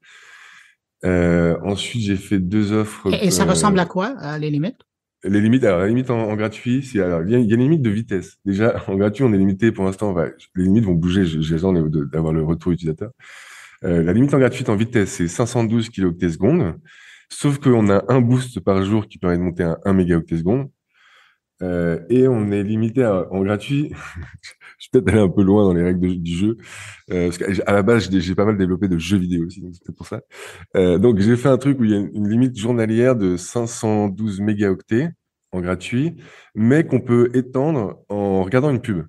Euh, 1.04 1.56
ensuite, 1.62 2.02
j'ai 2.02 2.16
fait 2.16 2.38
deux 2.38 2.72
offres. 2.72 3.12
Et, 3.14 3.26
et 3.26 3.30
ça 3.30 3.44
ressemble 3.44 3.78
à 3.78 3.86
quoi, 3.86 4.16
les 4.38 4.50
limites? 4.50 4.85
Les 5.28 5.40
limites, 5.40 5.62
la 5.62 5.86
limite 5.86 6.10
en, 6.10 6.34
gratuit, 6.36 6.82
c'est 6.82 7.00
alors 7.00 7.22
il 7.22 7.30
y, 7.30 7.34
a, 7.34 7.38
une 7.38 7.60
limite 7.60 7.82
de 7.82 7.90
vitesse. 7.90 8.38
Déjà 8.44 8.82
en 8.88 8.96
gratuit, 8.96 9.24
on 9.24 9.32
est 9.32 9.38
limité 9.38 9.72
pour 9.72 9.84
l'instant. 9.84 10.14
les 10.54 10.64
limites 10.64 10.84
vont 10.84 10.94
bouger. 10.94 11.24
J'ai 11.24 11.54
besoin 11.54 11.72
d'avoir 11.72 12.32
le 12.32 12.42
retour 12.42 12.72
utilisateur. 12.72 13.10
Euh, 13.84 14.02
la 14.02 14.12
limite 14.12 14.32
en 14.34 14.38
gratuite 14.38 14.68
en 14.68 14.76
vitesse, 14.76 15.10
c'est 15.10 15.28
512 15.28 15.90
kilooctets 15.90 16.30
secondes. 16.30 16.74
Sauf 17.28 17.58
qu'on 17.58 17.90
a 17.90 18.04
un 18.08 18.20
boost 18.20 18.60
par 18.60 18.82
jour 18.84 19.06
qui 19.06 19.18
permet 19.18 19.36
de 19.36 19.42
monter 19.42 19.64
à 19.64 19.78
1 19.84 19.92
mégaoctet 19.92 20.38
seconde. 20.38 20.70
Euh, 21.62 22.00
et 22.10 22.28
on 22.28 22.50
est 22.50 22.62
limité 22.62 23.06
en 23.06 23.42
gratuit. 23.42 23.92
je 24.78 24.88
vais 24.92 25.00
peut-être 25.00 25.08
aller 25.08 25.22
un 25.22 25.28
peu 25.28 25.42
loin 25.42 25.64
dans 25.64 25.74
les 25.74 25.82
règles 25.82 26.20
du 26.20 26.36
jeu, 26.36 26.56
euh, 27.10 27.30
parce 27.30 27.38
qu'à 27.38 27.72
la 27.72 27.82
base, 27.82 28.10
j'ai 28.10 28.34
pas 28.34 28.44
mal 28.44 28.58
développé 28.58 28.88
de 28.88 28.98
jeux 28.98 29.18
vidéo 29.18 29.46
aussi, 29.46 29.60
donc 29.62 29.74
c'était 29.74 29.92
pour 29.92 30.06
ça. 30.06 30.20
Euh, 30.76 30.98
donc 30.98 31.18
j'ai 31.18 31.36
fait 31.36 31.48
un 31.48 31.58
truc 31.58 31.80
où 31.80 31.84
il 31.84 31.90
y 31.90 31.94
a 31.94 31.98
une 31.98 32.28
limite 32.28 32.58
journalière 32.58 33.16
de 33.16 33.36
512 33.36 34.40
mégaoctets 34.40 35.10
en 35.52 35.60
gratuit, 35.60 36.16
mais 36.54 36.86
qu'on 36.86 37.00
peut 37.00 37.30
étendre 37.34 37.98
en 38.08 38.42
regardant 38.42 38.70
une 38.70 38.80
pub. 38.82 39.06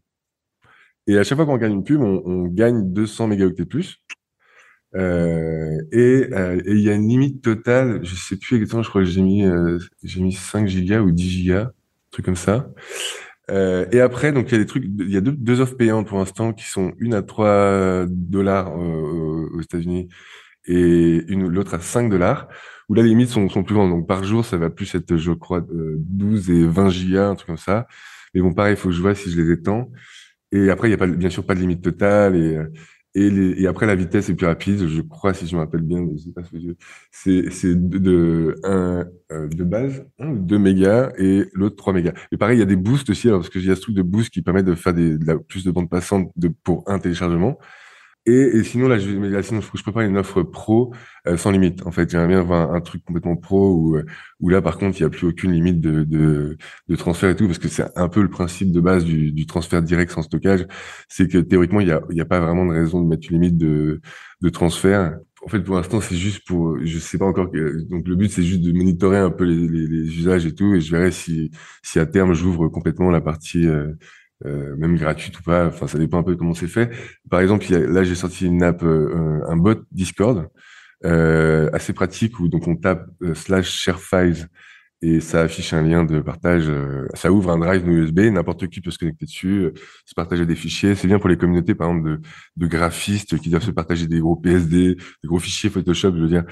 Et 1.08 1.18
à 1.18 1.24
chaque 1.24 1.38
fois 1.38 1.46
qu'on 1.46 1.54
regarde 1.54 1.74
une 1.74 1.84
pub, 1.84 2.02
on, 2.02 2.48
gagne 2.48 2.92
200 2.94 3.28
mégaoctets 3.28 3.66
plus. 3.66 4.02
Euh, 4.96 5.78
et 5.92 6.28
euh, 6.34 6.62
il 6.66 6.80
y 6.80 6.90
a 6.90 6.94
une 6.94 7.08
limite 7.08 7.42
totale, 7.44 8.00
je 8.04 8.16
sais 8.16 8.38
plus 8.38 8.56
exactement, 8.56 8.84
je 8.84 8.90
crois 8.90 9.04
que 9.04 9.08
j'ai 9.10 9.22
mis 9.22 9.44
euh, 9.46 9.80
j'ai 10.04 10.22
mis 10.22 10.34
5 10.34 10.68
gigas 10.68 11.02
ou 11.02 11.12
10 11.12 11.30
gigas, 11.30 11.72
comme 12.24 12.36
ça. 12.36 12.69
Euh, 13.50 13.86
et 13.92 14.02
après, 14.02 14.31
donc 14.31 14.50
il 14.50 14.54
y 14.54 14.56
a 14.56 14.60
des 14.60 14.66
trucs, 14.66 14.84
il 14.84 15.12
y 15.12 15.18
a 15.18 15.22
deux, 15.22 15.31
deux 15.31 15.62
offres 15.62 15.75
payantes 15.75 16.08
pour 16.08 16.18
l'instant 16.18 16.54
qui 16.54 16.66
sont 16.66 16.94
une 17.00 17.14
à 17.14 17.22
3 17.22 18.06
dollars 18.10 18.69
euh, 18.78 19.50
aux 19.54 19.62
États-Unis 19.62 20.10
et 20.66 21.24
une 21.30 21.48
l'autre 21.48 21.74
à 21.74 21.80
5 21.80 22.10
dollars. 22.10 22.48
Où 22.90 22.94
là 22.94 23.04
les 23.04 23.10
limites 23.10 23.30
sont, 23.30 23.48
plus 23.48 23.75
grandes. 23.75 23.90
Donc 23.90 24.08
par 24.08 24.24
jour, 24.24 24.46
ça 24.46 24.58
va 24.58 24.69
plus 24.69 24.94
être, 24.96 25.18
je 25.18 25.31
crois, 25.34 25.62
12 25.69 26.50
et 26.52 26.66
20 26.66 26.90
gigas, 26.90 27.30
un 27.30 27.36
truc 27.36 27.48
comme 27.48 27.58
ça. 27.58 27.86
Mais 28.34 28.42
bon, 28.42 28.54
pareil, 28.54 28.74
il 28.75 28.78
faut 28.78 28.90
que 28.90 28.96
je 28.96 29.02
vois 29.02 29.13
si 29.13 29.30
je 29.30 29.42
les 29.42 29.52
étends. 29.52 29.92
Et 30.54 30.70
après, 30.70 30.88
il 30.88 30.92
y 30.92 30.94
a 30.94 30.98
pas, 30.98 31.08
bien 31.08 31.30
sûr 31.30 31.46
pas 31.46 31.56
de 31.56 31.60
limite 31.60 31.84
totale 31.84 32.36
et 32.38 32.58
et, 33.15 33.30
les, 33.30 33.62
et, 33.62 33.68
après, 33.68 33.86
la 33.86 33.95
vitesse 33.95 34.30
est 34.30 34.36
plus 34.36 34.45
rapide, 34.45 34.88
je 34.88 35.01
crois, 35.01 35.33
si 35.33 35.48
je 35.48 35.56
me 35.56 35.62
rappelle 35.62 35.81
bien, 35.81 36.06
c'est 37.12 37.50
c'est 37.50 37.75
de, 37.75 38.56
un, 38.63 39.06
euh, 39.31 39.48
de 39.48 39.63
base, 39.63 40.06
2 40.19 40.59
mégas 40.59 41.12
et 41.18 41.45
l'autre 41.54 41.75
3 41.77 41.94
mégas. 41.94 42.13
Et 42.31 42.38
pareil, 42.38 42.57
il 42.57 42.59
y 42.59 42.63
a 42.63 42.65
des 42.65 42.75
boosts 42.75 43.09
aussi, 43.09 43.27
alors, 43.27 43.39
parce 43.39 43.50
qu'il 43.50 43.65
y 43.65 43.71
a 43.71 43.75
ce 43.75 43.81
truc 43.81 43.95
de 43.95 44.04
boost 44.04 44.30
qui 44.30 44.42
permet 44.42 44.63
de 44.63 44.75
faire 44.75 44.94
des, 44.94 45.18
de 45.18 45.25
la, 45.25 45.38
plus 45.38 45.63
de 45.63 45.71
bandes 45.71 45.89
passantes 45.89 46.31
de, 46.36 46.50
pour 46.63 46.83
un 46.88 47.00
téléchargement. 47.00 47.57
Et, 48.27 48.57
et, 48.57 48.63
sinon, 48.63 48.89
là, 48.89 49.00
je, 49.00 49.09
mais 49.12 49.29
là, 49.29 49.41
sinon, 49.41 49.62
je, 49.62 49.68
je 49.74 49.81
prépare 49.83 50.03
une 50.03 50.18
offre 50.18 50.44
pro 50.44 50.94
euh, 51.27 51.38
sans 51.38 51.50
limite. 51.50 51.88
En 51.88 51.91
fait, 51.91 52.09
j'aimerais 52.09 52.27
bien 52.27 52.39
avoir 52.41 52.74
un, 52.74 52.81
truc 52.81 53.01
complètement 53.06 53.38
pro 53.38 53.74
où, 53.74 53.95
euh, 53.95 54.06
où 54.41 54.50
là, 54.50 54.62
par 54.62 54.77
contre, 54.77 55.00
il 55.00 55.03
n'y 55.03 55.07
a 55.07 55.09
plus 55.09 55.27
aucune 55.27 55.53
limite 55.53 55.79
de, 55.79 56.03
de, 56.03 56.57
de, 56.89 56.95
transfert 56.97 57.29
et 57.29 57.38
tout, 57.38 57.46
parce 57.48 57.57
que 57.57 57.69
c'est 57.69 57.86
un 57.96 58.10
peu 58.10 58.22
le 58.22 58.29
principe 58.29 58.74
de 58.74 58.81
base 58.81 59.05
du, 59.05 59.31
du 59.31 59.46
transfert 59.46 59.81
direct 59.81 60.12
sans 60.12 60.24
stockage. 60.24 60.67
C'est 61.07 61.29
que 61.29 61.38
théoriquement, 61.38 61.79
il 61.79 61.88
n'y 61.88 61.93
a, 61.93 62.24
a 62.24 62.25
pas 62.25 62.41
vraiment 62.41 62.65
de 62.65 62.74
raison 62.74 63.01
de 63.01 63.07
mettre 63.07 63.31
une 63.31 63.39
limite 63.41 63.57
de, 63.57 64.01
de 64.41 64.50
transfert. 64.50 65.17
En 65.46 65.48
fait, 65.48 65.62
pour 65.62 65.75
l'instant, 65.75 66.01
c'est 66.01 66.17
juste 66.17 66.46
pour, 66.46 66.77
je 66.84 67.00
sais 67.00 67.17
pas 67.17 67.25
encore. 67.25 67.50
Que, 67.50 67.81
donc, 67.89 68.05
le 68.10 68.15
but, 68.17 68.29
c'est 68.29 68.43
juste 68.43 68.62
de 68.62 68.74
monitorer 68.74 69.19
un 69.19 69.29
peu 69.31 69.46
les, 69.46 69.67
les, 69.67 69.88
les, 69.88 70.19
usages 70.19 70.46
et 70.46 70.53
tout, 70.53 70.75
et 70.75 70.81
je 70.81 70.91
verrai 70.91 71.12
si, 71.12 71.51
si 71.81 71.98
à 72.00 72.05
terme, 72.05 72.34
j'ouvre 72.34 72.67
complètement 72.67 73.10
la 73.10 73.22
partie 73.22 73.65
euh, 73.67 73.93
euh, 74.46 74.75
même 74.77 74.98
gratuite 74.98 75.39
ou 75.39 75.44
pas. 75.44 75.67
Enfin, 75.67 75.88
ça 75.88 75.98
dépend 75.98 76.20
un 76.20 76.24
peu 76.24 76.36
comment 76.36 76.53
c'est 76.53 76.67
fait. 76.67 76.91
Par 77.29 77.39
exemple, 77.41 77.65
il 77.65 77.72
y 77.72 77.75
a, 77.75 77.79
là, 77.79 78.03
j'ai 78.03 78.15
sorti 78.15 78.46
une 78.46 78.63
app, 78.63 78.84
euh, 78.84 79.41
un 79.48 79.58
bot 79.58 79.84
Discord, 79.91 80.48
euh, 81.06 81.70
assez 81.74 81.94
pratique 81.94 82.39
où 82.39 82.48
donc 82.48 82.67
on 82.67 82.75
tape 82.75 83.08
euh, 83.22 83.36
slash 83.36 83.70
share 83.70 84.00
files 84.00 84.48
et 85.03 85.20
ça 85.20 85.41
affiche 85.41 85.74
un 85.74 85.84
lien 85.84 86.03
de 86.03 86.20
partage. 86.22 86.72
ça 87.13 87.32
ouvre 87.32 87.51
un 87.51 87.60
drive 87.60 87.88
USB, 87.88 88.20
n'importe 88.32 88.67
qui 88.67 88.82
peut 88.82 88.89
se 88.89 88.98
connecter 88.98 89.27
dessus, 89.27 89.70
se 90.06 90.15
partager 90.15 90.48
des 90.48 90.56
fichiers. 90.56 90.96
C'est 90.96 91.08
bien 91.08 91.20
pour 91.20 91.29
les 91.29 91.38
communautés, 91.38 91.75
par 91.75 91.89
exemple, 91.89 92.10
de, 92.10 92.22
de, 92.56 92.65
graphistes 92.65 93.38
qui 93.38 93.51
doivent 93.51 93.63
se 93.63 93.70
partager 93.70 94.08
des 94.08 94.20
gros 94.20 94.36
PSD, 94.36 94.96
des 94.96 95.27
gros 95.27 95.38
fichiers 95.38 95.70
Photoshop, 95.70 96.15
je 96.15 96.22
veux 96.22 96.27
dire, 96.27 96.46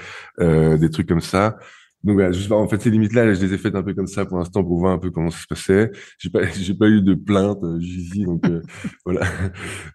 des 0.78 0.90
trucs 0.90 1.08
comme 1.08 1.20
ça. 1.20 1.58
Donc 2.06 2.14
voilà, 2.14 2.30
juste, 2.30 2.52
en 2.52 2.68
fait, 2.68 2.80
ces 2.80 2.90
limites-là, 2.90 3.34
je 3.34 3.44
les 3.44 3.52
ai 3.52 3.58
faites 3.58 3.74
un 3.74 3.82
peu 3.82 3.92
comme 3.92 4.06
ça 4.06 4.24
pour 4.24 4.38
l'instant 4.38 4.62
pour 4.62 4.78
voir 4.78 4.92
un 4.92 4.98
peu 4.98 5.10
comment 5.10 5.30
ça 5.30 5.40
se 5.40 5.46
passait. 5.48 5.90
J'ai 6.18 6.30
pas, 6.30 6.46
j'ai 6.56 6.74
pas 6.74 6.86
eu 6.86 7.02
de 7.02 7.14
plainte 7.14 7.58
euh, 7.64 7.80
jusqu'ici, 7.80 8.24
donc 8.24 8.46
euh, 8.46 8.62
voilà. 9.04 9.26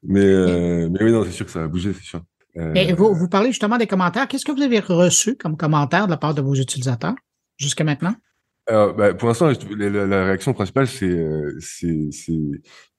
Mais, 0.03 0.20
euh, 0.20 0.89
mais 0.91 1.06
oui, 1.06 1.12
non, 1.13 1.24
c'est 1.24 1.32
sûr 1.32 1.46
que 1.46 1.51
ça 1.53 1.62
va 1.62 1.70
bouger, 1.70 1.94
c'est 1.94 2.03
sûr. 2.03 2.22
Euh, 2.58 2.94
vous, 2.98 3.15
vous 3.15 3.30
parlez 3.30 3.48
justement 3.48 3.77
des 3.77 3.88
commentaires. 3.88 4.27
Qu'est-ce 4.27 4.44
que 4.44 4.51
vous 4.51 4.62
avez 4.62 4.80
reçu 4.80 5.38
comme 5.38 5.56
commentaires 5.56 6.06
de 6.06 6.12
la 6.12 6.18
part 6.18 6.34
de 6.34 6.41
vos 6.41 6.53
utilisateurs 6.53 7.15
jusqu'à 7.58 7.86
maintenant? 7.86 8.13
Bah, 8.71 9.13
pour 9.13 9.27
l'instant, 9.27 9.51
la, 9.77 10.25
réaction 10.25 10.53
principale, 10.53 10.87
c'est, 10.87 11.17
c'est, 11.59 12.33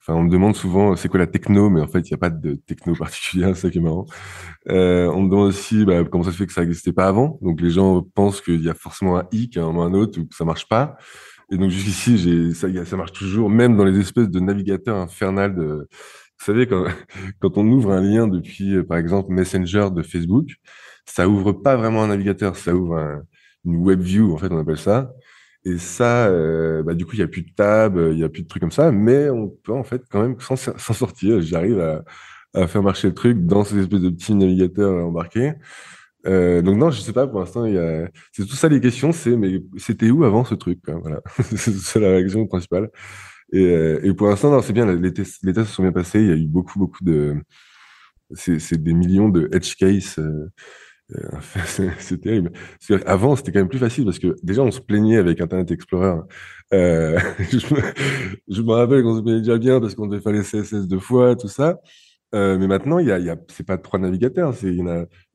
Enfin, 0.05 0.15
on 0.19 0.25
me 0.25 0.31
demande 0.31 0.57
souvent 0.57 0.97
c'est 0.97 1.09
quoi 1.09 1.21
la 1.21 1.29
techno, 1.29 1.71
mais 1.71 1.81
en 1.81 1.87
fait, 1.87 2.01
il 2.01 2.13
n'y 2.13 2.15
a 2.15 2.19
pas 2.19 2.31
de 2.31 2.55
techno 2.55 2.93
particulière, 2.99 3.55
c'est 3.55 3.63
ça 3.63 3.71
qui 3.71 3.79
est 3.79 3.81
marrant. 3.81 4.07
Euh, 4.69 5.07
on 5.07 5.23
me 5.23 5.31
demande 5.31 5.49
aussi 5.49 5.85
bah, 5.85 6.03
comment 6.05 6.25
ça 6.25 6.33
se 6.33 6.37
fait 6.39 6.47
que 6.47 6.53
ça 6.53 6.63
n'existait 6.63 6.93
pas 6.93 7.07
avant. 7.07 7.39
Donc, 7.41 7.61
les 7.61 7.71
gens 7.71 8.03
pensent 8.03 8.41
qu'il 8.41 8.63
y 8.65 8.69
a 8.69 8.75
forcément 8.75 9.17
un 9.17 9.29
hic 9.31 9.57
à 9.57 9.63
un 9.63 9.67
moment 9.67 9.85
un 9.85 9.95
autre 9.95 10.21
ou 10.21 10.27
que 10.27 10.35
ça 10.35 10.45
marche 10.45 10.69
pas. 10.69 10.97
Et 11.53 11.57
donc, 11.57 11.71
jusqu'ici, 11.71 12.53
ça, 12.55 12.97
marche 12.97 13.13
toujours, 13.13 13.49
même 13.49 13.77
dans 13.77 13.85
les 13.85 13.99
espèces 14.01 14.29
de 14.29 14.41
navigateurs 14.41 14.97
infernales 14.97 15.55
de, 15.55 15.89
savez, 16.45 16.67
quand, 17.41 17.57
on 17.59 17.67
ouvre 17.69 17.93
un 17.93 18.01
lien 18.01 18.27
depuis, 18.29 18.77
euh, 18.77 18.85
par 18.85 18.99
exemple, 18.99 19.33
Messenger 19.33 19.89
de 19.95 20.03
Facebook, 20.03 20.49
ça 21.07 21.29
ouvre 21.29 21.53
pas 21.53 21.77
vraiment 21.77 22.03
un 22.03 22.09
navigateur, 22.09 22.57
ça 22.57 22.75
ouvre 22.75 22.99
un, 22.99 23.23
une 23.65 23.77
web 23.77 24.01
view, 24.01 24.35
en 24.35 24.39
fait, 24.39 24.49
on 24.51 24.59
appelle 24.59 24.79
ça. 24.79 25.13
Et 25.65 25.79
ça, 25.79 26.27
euh, 26.27 26.83
bah, 26.83 26.95
du 26.95 27.07
coup, 27.07 27.13
il 27.15 27.19
n'y 27.19 27.25
a 27.25 27.29
plus 27.29 27.43
de 27.43 27.51
tab, 27.55 27.97
il 27.97 28.17
n'y 28.17 28.25
a 28.25 28.29
plus 28.29 28.43
de 28.43 28.49
trucs 28.49 28.61
comme 28.61 28.73
ça, 28.73 28.91
mais 28.91 29.31
on 29.31 29.49
peut 29.49 29.73
en 29.73 29.85
fait 29.85 30.03
quand 30.11 30.23
même 30.23 30.37
s'en 30.41 30.57
sortir. 30.57 31.41
J'arrive 31.41 31.81
à, 31.81 32.67
faire 32.67 32.83
marcher 32.83 33.09
le 33.09 33.15
truc 33.15 33.47
dans 33.47 33.65
ces 33.65 33.79
espèces 33.79 34.01
de 34.01 34.11
petits 34.11 34.35
navigateurs 34.35 35.07
embarqués. 35.07 35.55
Euh, 36.27 36.63
donc 36.63 36.79
non, 36.79 36.91
je 36.91 37.01
sais 37.01 37.13
pas. 37.13 37.27
Pour 37.27 37.41
l'instant, 37.41 37.65
a. 37.65 38.09
C'est 38.33 38.47
tout 38.47 38.55
ça 38.57 38.69
les 38.69 38.81
questions. 38.81 39.13
C'est 39.13 39.37
mais 39.37 39.63
c'était 39.79 40.11
où 40.11 40.25
avant 40.25 40.45
ce 40.45 40.55
truc 40.55 40.81
quoi, 40.85 40.95
Voilà, 41.01 41.21
c'est 41.57 42.01
la 42.01 42.09
réaction 42.11 42.47
principale. 42.47 42.91
Et, 43.53 43.65
euh, 43.65 44.01
et 44.05 44.15
pour 44.15 44.29
l'instant, 44.29 44.61
c'est 44.63 44.73
bien. 44.73 44.87
Les 44.95 45.13
tests, 45.15 45.43
les 45.45 45.53
tests 45.53 45.69
se 45.69 45.75
sont 45.77 45.83
bien 45.83 45.93
passés. 45.93 46.21
Il 46.21 46.29
y 46.29 46.33
a 46.33 46.37
eu 46.37 46.47
beaucoup, 46.47 46.79
beaucoup 46.79 47.05
de. 47.05 47.37
C'est 48.35 48.83
des 48.83 48.95
millions 48.95 49.29
de 49.29 49.49
edge 49.53 49.77
cases. 49.77 50.19
C'est 51.99 52.21
terrible. 52.21 52.53
Avant, 53.07 53.37
c'était 53.37 53.53
quand 53.53 53.61
même 53.61 53.69
plus 53.69 53.79
facile 53.79 54.05
parce 54.05 54.19
que 54.19 54.37
déjà, 54.43 54.63
on 54.63 54.71
se 54.71 54.81
plaignait 54.81 55.17
avec 55.17 55.41
Internet 55.41 55.71
Explorer. 55.71 56.21
Euh, 56.73 57.19
je, 57.51 58.63
me, 58.63 58.73
rappelle 58.73 59.03
qu'on 59.03 59.17
se 59.17 59.23
plaignait 59.23 59.41
déjà 59.41 59.59
bien 59.59 59.81
parce 59.81 59.95
qu'on 59.95 60.07
devait 60.07 60.23
faire 60.23 60.33
les 60.33 60.43
CSS 60.43 60.89
deux 60.89 60.99
fois, 60.99 61.37
tout 61.37 61.49
ça. 61.49 61.81
Euh, 62.35 62.57
mais 62.59 62.67
maintenant, 62.67 62.99
il 62.99 63.09
y 63.09 63.13
a, 63.13 63.37
c'est 63.49 63.67
pas 63.67 63.77
trois 63.77 63.99
navigateurs, 63.99 64.55
il 64.63 64.77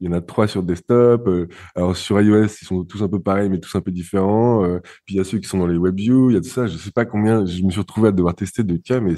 y 0.01 0.07
en 0.07 0.11
a, 0.13 0.21
trois 0.21 0.47
sur 0.47 0.63
desktop. 0.63 1.27
Euh, 1.27 1.47
alors 1.75 1.95
sur 1.95 2.19
iOS, 2.19 2.45
ils 2.61 2.65
sont 2.65 2.83
tous 2.85 3.03
un 3.03 3.07
peu 3.07 3.19
pareils, 3.19 3.49
mais 3.49 3.59
tous 3.59 3.75
un 3.75 3.81
peu 3.81 3.91
différents. 3.91 4.79
Puis 5.05 5.15
il 5.15 5.17
y 5.17 5.19
a 5.19 5.23
ceux 5.23 5.37
qui 5.37 5.47
sont 5.47 5.59
dans 5.59 5.67
les 5.67 5.77
WebView, 5.77 6.31
il 6.31 6.33
y 6.33 6.37
a 6.37 6.41
tout 6.41 6.49
ça. 6.49 6.65
Je 6.65 6.77
sais 6.77 6.91
pas 6.91 7.05
combien. 7.05 7.45
Je 7.45 7.63
me 7.63 7.69
suis 7.69 7.81
retrouvé 7.81 8.09
à 8.09 8.11
devoir 8.11 8.35
tester 8.35 8.63
de 8.63 8.77
cas, 8.77 8.99
mais 8.99 9.15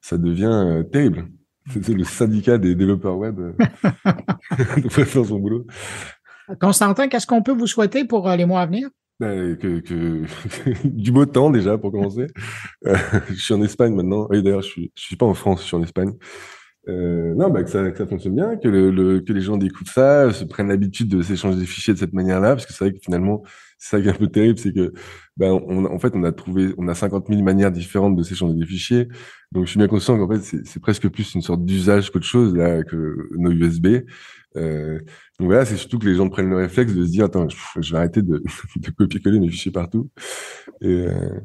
ça 0.00 0.18
devient 0.18 0.84
terrible. 0.92 1.28
C'est 1.70 1.88
le 1.88 2.04
syndicat 2.04 2.58
des 2.58 2.74
développeurs 2.74 3.16
web 3.16 3.36
de 4.76 4.88
faire 4.88 5.06
son 5.08 5.38
boulot. 5.38 5.66
Constantin, 6.60 7.08
qu'est-ce 7.08 7.26
qu'on 7.26 7.42
peut 7.42 7.52
vous 7.52 7.66
souhaiter 7.66 8.04
pour 8.04 8.28
les 8.30 8.44
mois 8.44 8.62
à 8.62 8.66
venir? 8.66 8.88
Ben, 9.20 9.56
que, 9.56 9.78
que 9.78 10.24
du 10.88 11.12
beau 11.12 11.26
temps 11.26 11.50
déjà 11.50 11.78
pour 11.78 11.92
commencer. 11.92 12.26
je 12.84 13.34
suis 13.34 13.54
en 13.54 13.62
Espagne 13.62 13.94
maintenant. 13.94 14.26
Oui, 14.30 14.42
d'ailleurs, 14.42 14.62
je 14.62 14.68
suis, 14.68 14.92
je 14.96 15.02
suis 15.02 15.16
pas 15.16 15.26
en 15.26 15.34
France, 15.34 15.60
je 15.60 15.66
suis 15.66 15.76
en 15.76 15.82
Espagne. 15.82 16.12
Euh, 16.88 17.34
non, 17.36 17.48
bah, 17.50 17.62
que, 17.62 17.70
ça, 17.70 17.88
que 17.90 17.98
ça 17.98 18.06
fonctionne 18.06 18.34
bien, 18.34 18.56
que, 18.56 18.66
le, 18.66 19.20
que 19.20 19.32
les 19.32 19.40
gens 19.40 19.56
découtent 19.56 19.88
ça, 19.88 20.32
se 20.32 20.44
prennent 20.44 20.68
l'habitude 20.68 21.08
de 21.08 21.22
s'échanger 21.22 21.56
des 21.56 21.66
fichiers 21.66 21.94
de 21.94 21.98
cette 21.98 22.12
manière-là, 22.12 22.56
parce 22.56 22.66
que 22.66 22.72
c'est 22.72 22.84
vrai 22.84 22.92
que 22.92 22.98
finalement, 23.00 23.44
ça 23.82 24.00
qui 24.00 24.06
est 24.06 24.10
un 24.10 24.14
peu 24.14 24.28
terrible, 24.28 24.58
c'est 24.58 24.72
que, 24.72 24.92
ben, 25.36 25.50
on, 25.66 25.84
en 25.86 25.98
fait, 25.98 26.12
on 26.14 26.22
a 26.22 26.32
trouvé, 26.32 26.72
on 26.78 26.86
a 26.86 26.94
50 26.94 27.26
000 27.28 27.42
manières 27.42 27.72
différentes 27.72 28.16
de 28.16 28.22
s'échanger 28.22 28.54
des 28.54 28.64
fichiers. 28.64 29.08
Donc, 29.50 29.66
je 29.66 29.70
suis 29.70 29.78
bien 29.78 29.88
conscient 29.88 30.16
qu'en 30.16 30.32
fait, 30.32 30.62
c'est 30.64 30.80
presque 30.80 31.08
plus 31.08 31.34
une 31.34 31.42
sorte 31.42 31.64
d'usage 31.64 32.10
qu'autre 32.10 32.26
chose, 32.26 32.54
là, 32.54 32.84
que 32.84 33.28
nos 33.36 33.50
USB. 33.50 34.04
Euh, 34.56 34.98
donc 35.38 35.48
voilà, 35.48 35.64
c'est 35.64 35.76
surtout 35.76 35.98
que 35.98 36.06
les 36.06 36.14
gens 36.14 36.28
prennent 36.28 36.50
le 36.50 36.56
réflexe 36.56 36.94
de 36.94 37.04
se 37.04 37.10
dire, 37.10 37.24
attends, 37.24 37.48
je 37.48 37.92
vais 37.92 37.98
arrêter 37.98 38.22
de, 38.22 38.42
de 38.76 38.90
copier-coller 38.90 39.40
mes 39.40 39.48
fichiers 39.48 39.72
partout. 39.72 40.10
Et, 40.80 40.86
euh, 40.86 41.40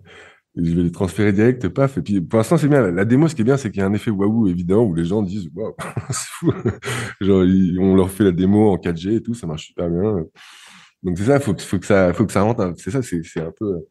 je 0.55 0.75
vais 0.75 0.83
les 0.83 0.91
transférer 0.91 1.33
direct, 1.33 1.67
paf. 1.69 1.97
Et 1.97 2.01
puis, 2.01 2.21
pour 2.21 2.37
l'instant, 2.37 2.57
c'est 2.57 2.67
bien. 2.67 2.91
La 2.91 3.05
démo, 3.05 3.27
ce 3.27 3.35
qui 3.35 3.41
est 3.41 3.45
bien, 3.45 3.57
c'est 3.57 3.71
qu'il 3.71 3.79
y 3.79 3.83
a 3.83 3.87
un 3.87 3.93
effet 3.93 4.11
waouh 4.11 4.47
évident 4.47 4.83
où 4.83 4.93
les 4.93 5.05
gens 5.05 5.21
disent, 5.21 5.49
waouh, 5.55 5.73
c'est 6.09 6.29
fou. 6.29 6.51
Genre, 7.21 7.43
on 7.79 7.95
leur 7.95 8.09
fait 8.09 8.23
la 8.23 8.31
démo 8.31 8.71
en 8.71 8.77
4G 8.77 9.17
et 9.17 9.21
tout, 9.21 9.33
ça 9.33 9.47
marche 9.47 9.67
super 9.67 9.89
bien. 9.89 10.25
Donc 11.07 11.17
c'est 11.17 11.23
ça, 11.23 11.39
faut, 11.39 11.55
faut 11.57 11.79
que 11.79 11.85
ça, 11.85 12.11
faut 12.11 12.25
que 12.25 12.33
ça 12.33 12.41
rentre. 12.41 12.73
C'est 12.75 12.91
ça, 12.91 13.01
c'est 13.01 13.21
un 13.39 13.53
peu 13.57 13.85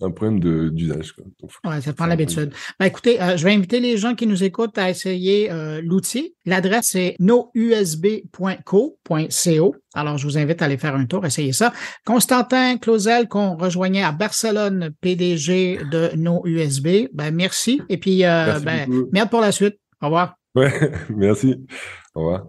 un 0.00 0.12
problème 0.12 0.38
d'usage. 0.70 1.16
Ouais, 1.64 1.80
ça 1.80 1.92
prend 1.92 2.06
l'habitude. 2.06 2.52
Ben, 2.78 2.86
écoutez, 2.86 3.20
euh, 3.20 3.36
je 3.36 3.42
vais 3.44 3.52
inviter 3.52 3.80
les 3.80 3.96
gens 3.96 4.14
qui 4.14 4.28
nous 4.28 4.44
écoutent 4.44 4.78
à 4.78 4.88
essayer 4.88 5.50
euh, 5.50 5.80
l'outil. 5.82 6.36
L'adresse 6.46 6.94
est 6.94 7.16
nousb.co.co. 7.18 8.16
Alors, 9.94 10.16
je 10.16 10.24
vous 10.28 10.38
invite 10.38 10.62
à 10.62 10.66
aller 10.66 10.78
faire 10.78 10.94
un 10.94 11.06
tour, 11.06 11.26
essayer 11.26 11.52
ça. 11.52 11.72
Constantin 12.06 12.78
Clausel, 12.78 13.26
qu'on 13.26 13.56
rejoignait 13.56 14.04
à 14.04 14.12
Barcelone, 14.12 14.90
PDG 15.00 15.80
de 15.90 16.12
NoUSB. 16.14 17.08
Ben, 17.12 17.34
merci. 17.34 17.82
Et 17.88 17.98
puis, 17.98 18.24
euh, 18.24 18.46
merci 18.46 18.64
ben, 18.64 18.88
merde 19.12 19.28
pour 19.28 19.40
la 19.40 19.50
suite. 19.50 19.76
Au 20.00 20.06
revoir. 20.06 20.36
Ouais, 20.54 20.92
merci. 21.10 21.66
Au 22.14 22.20
revoir. 22.20 22.46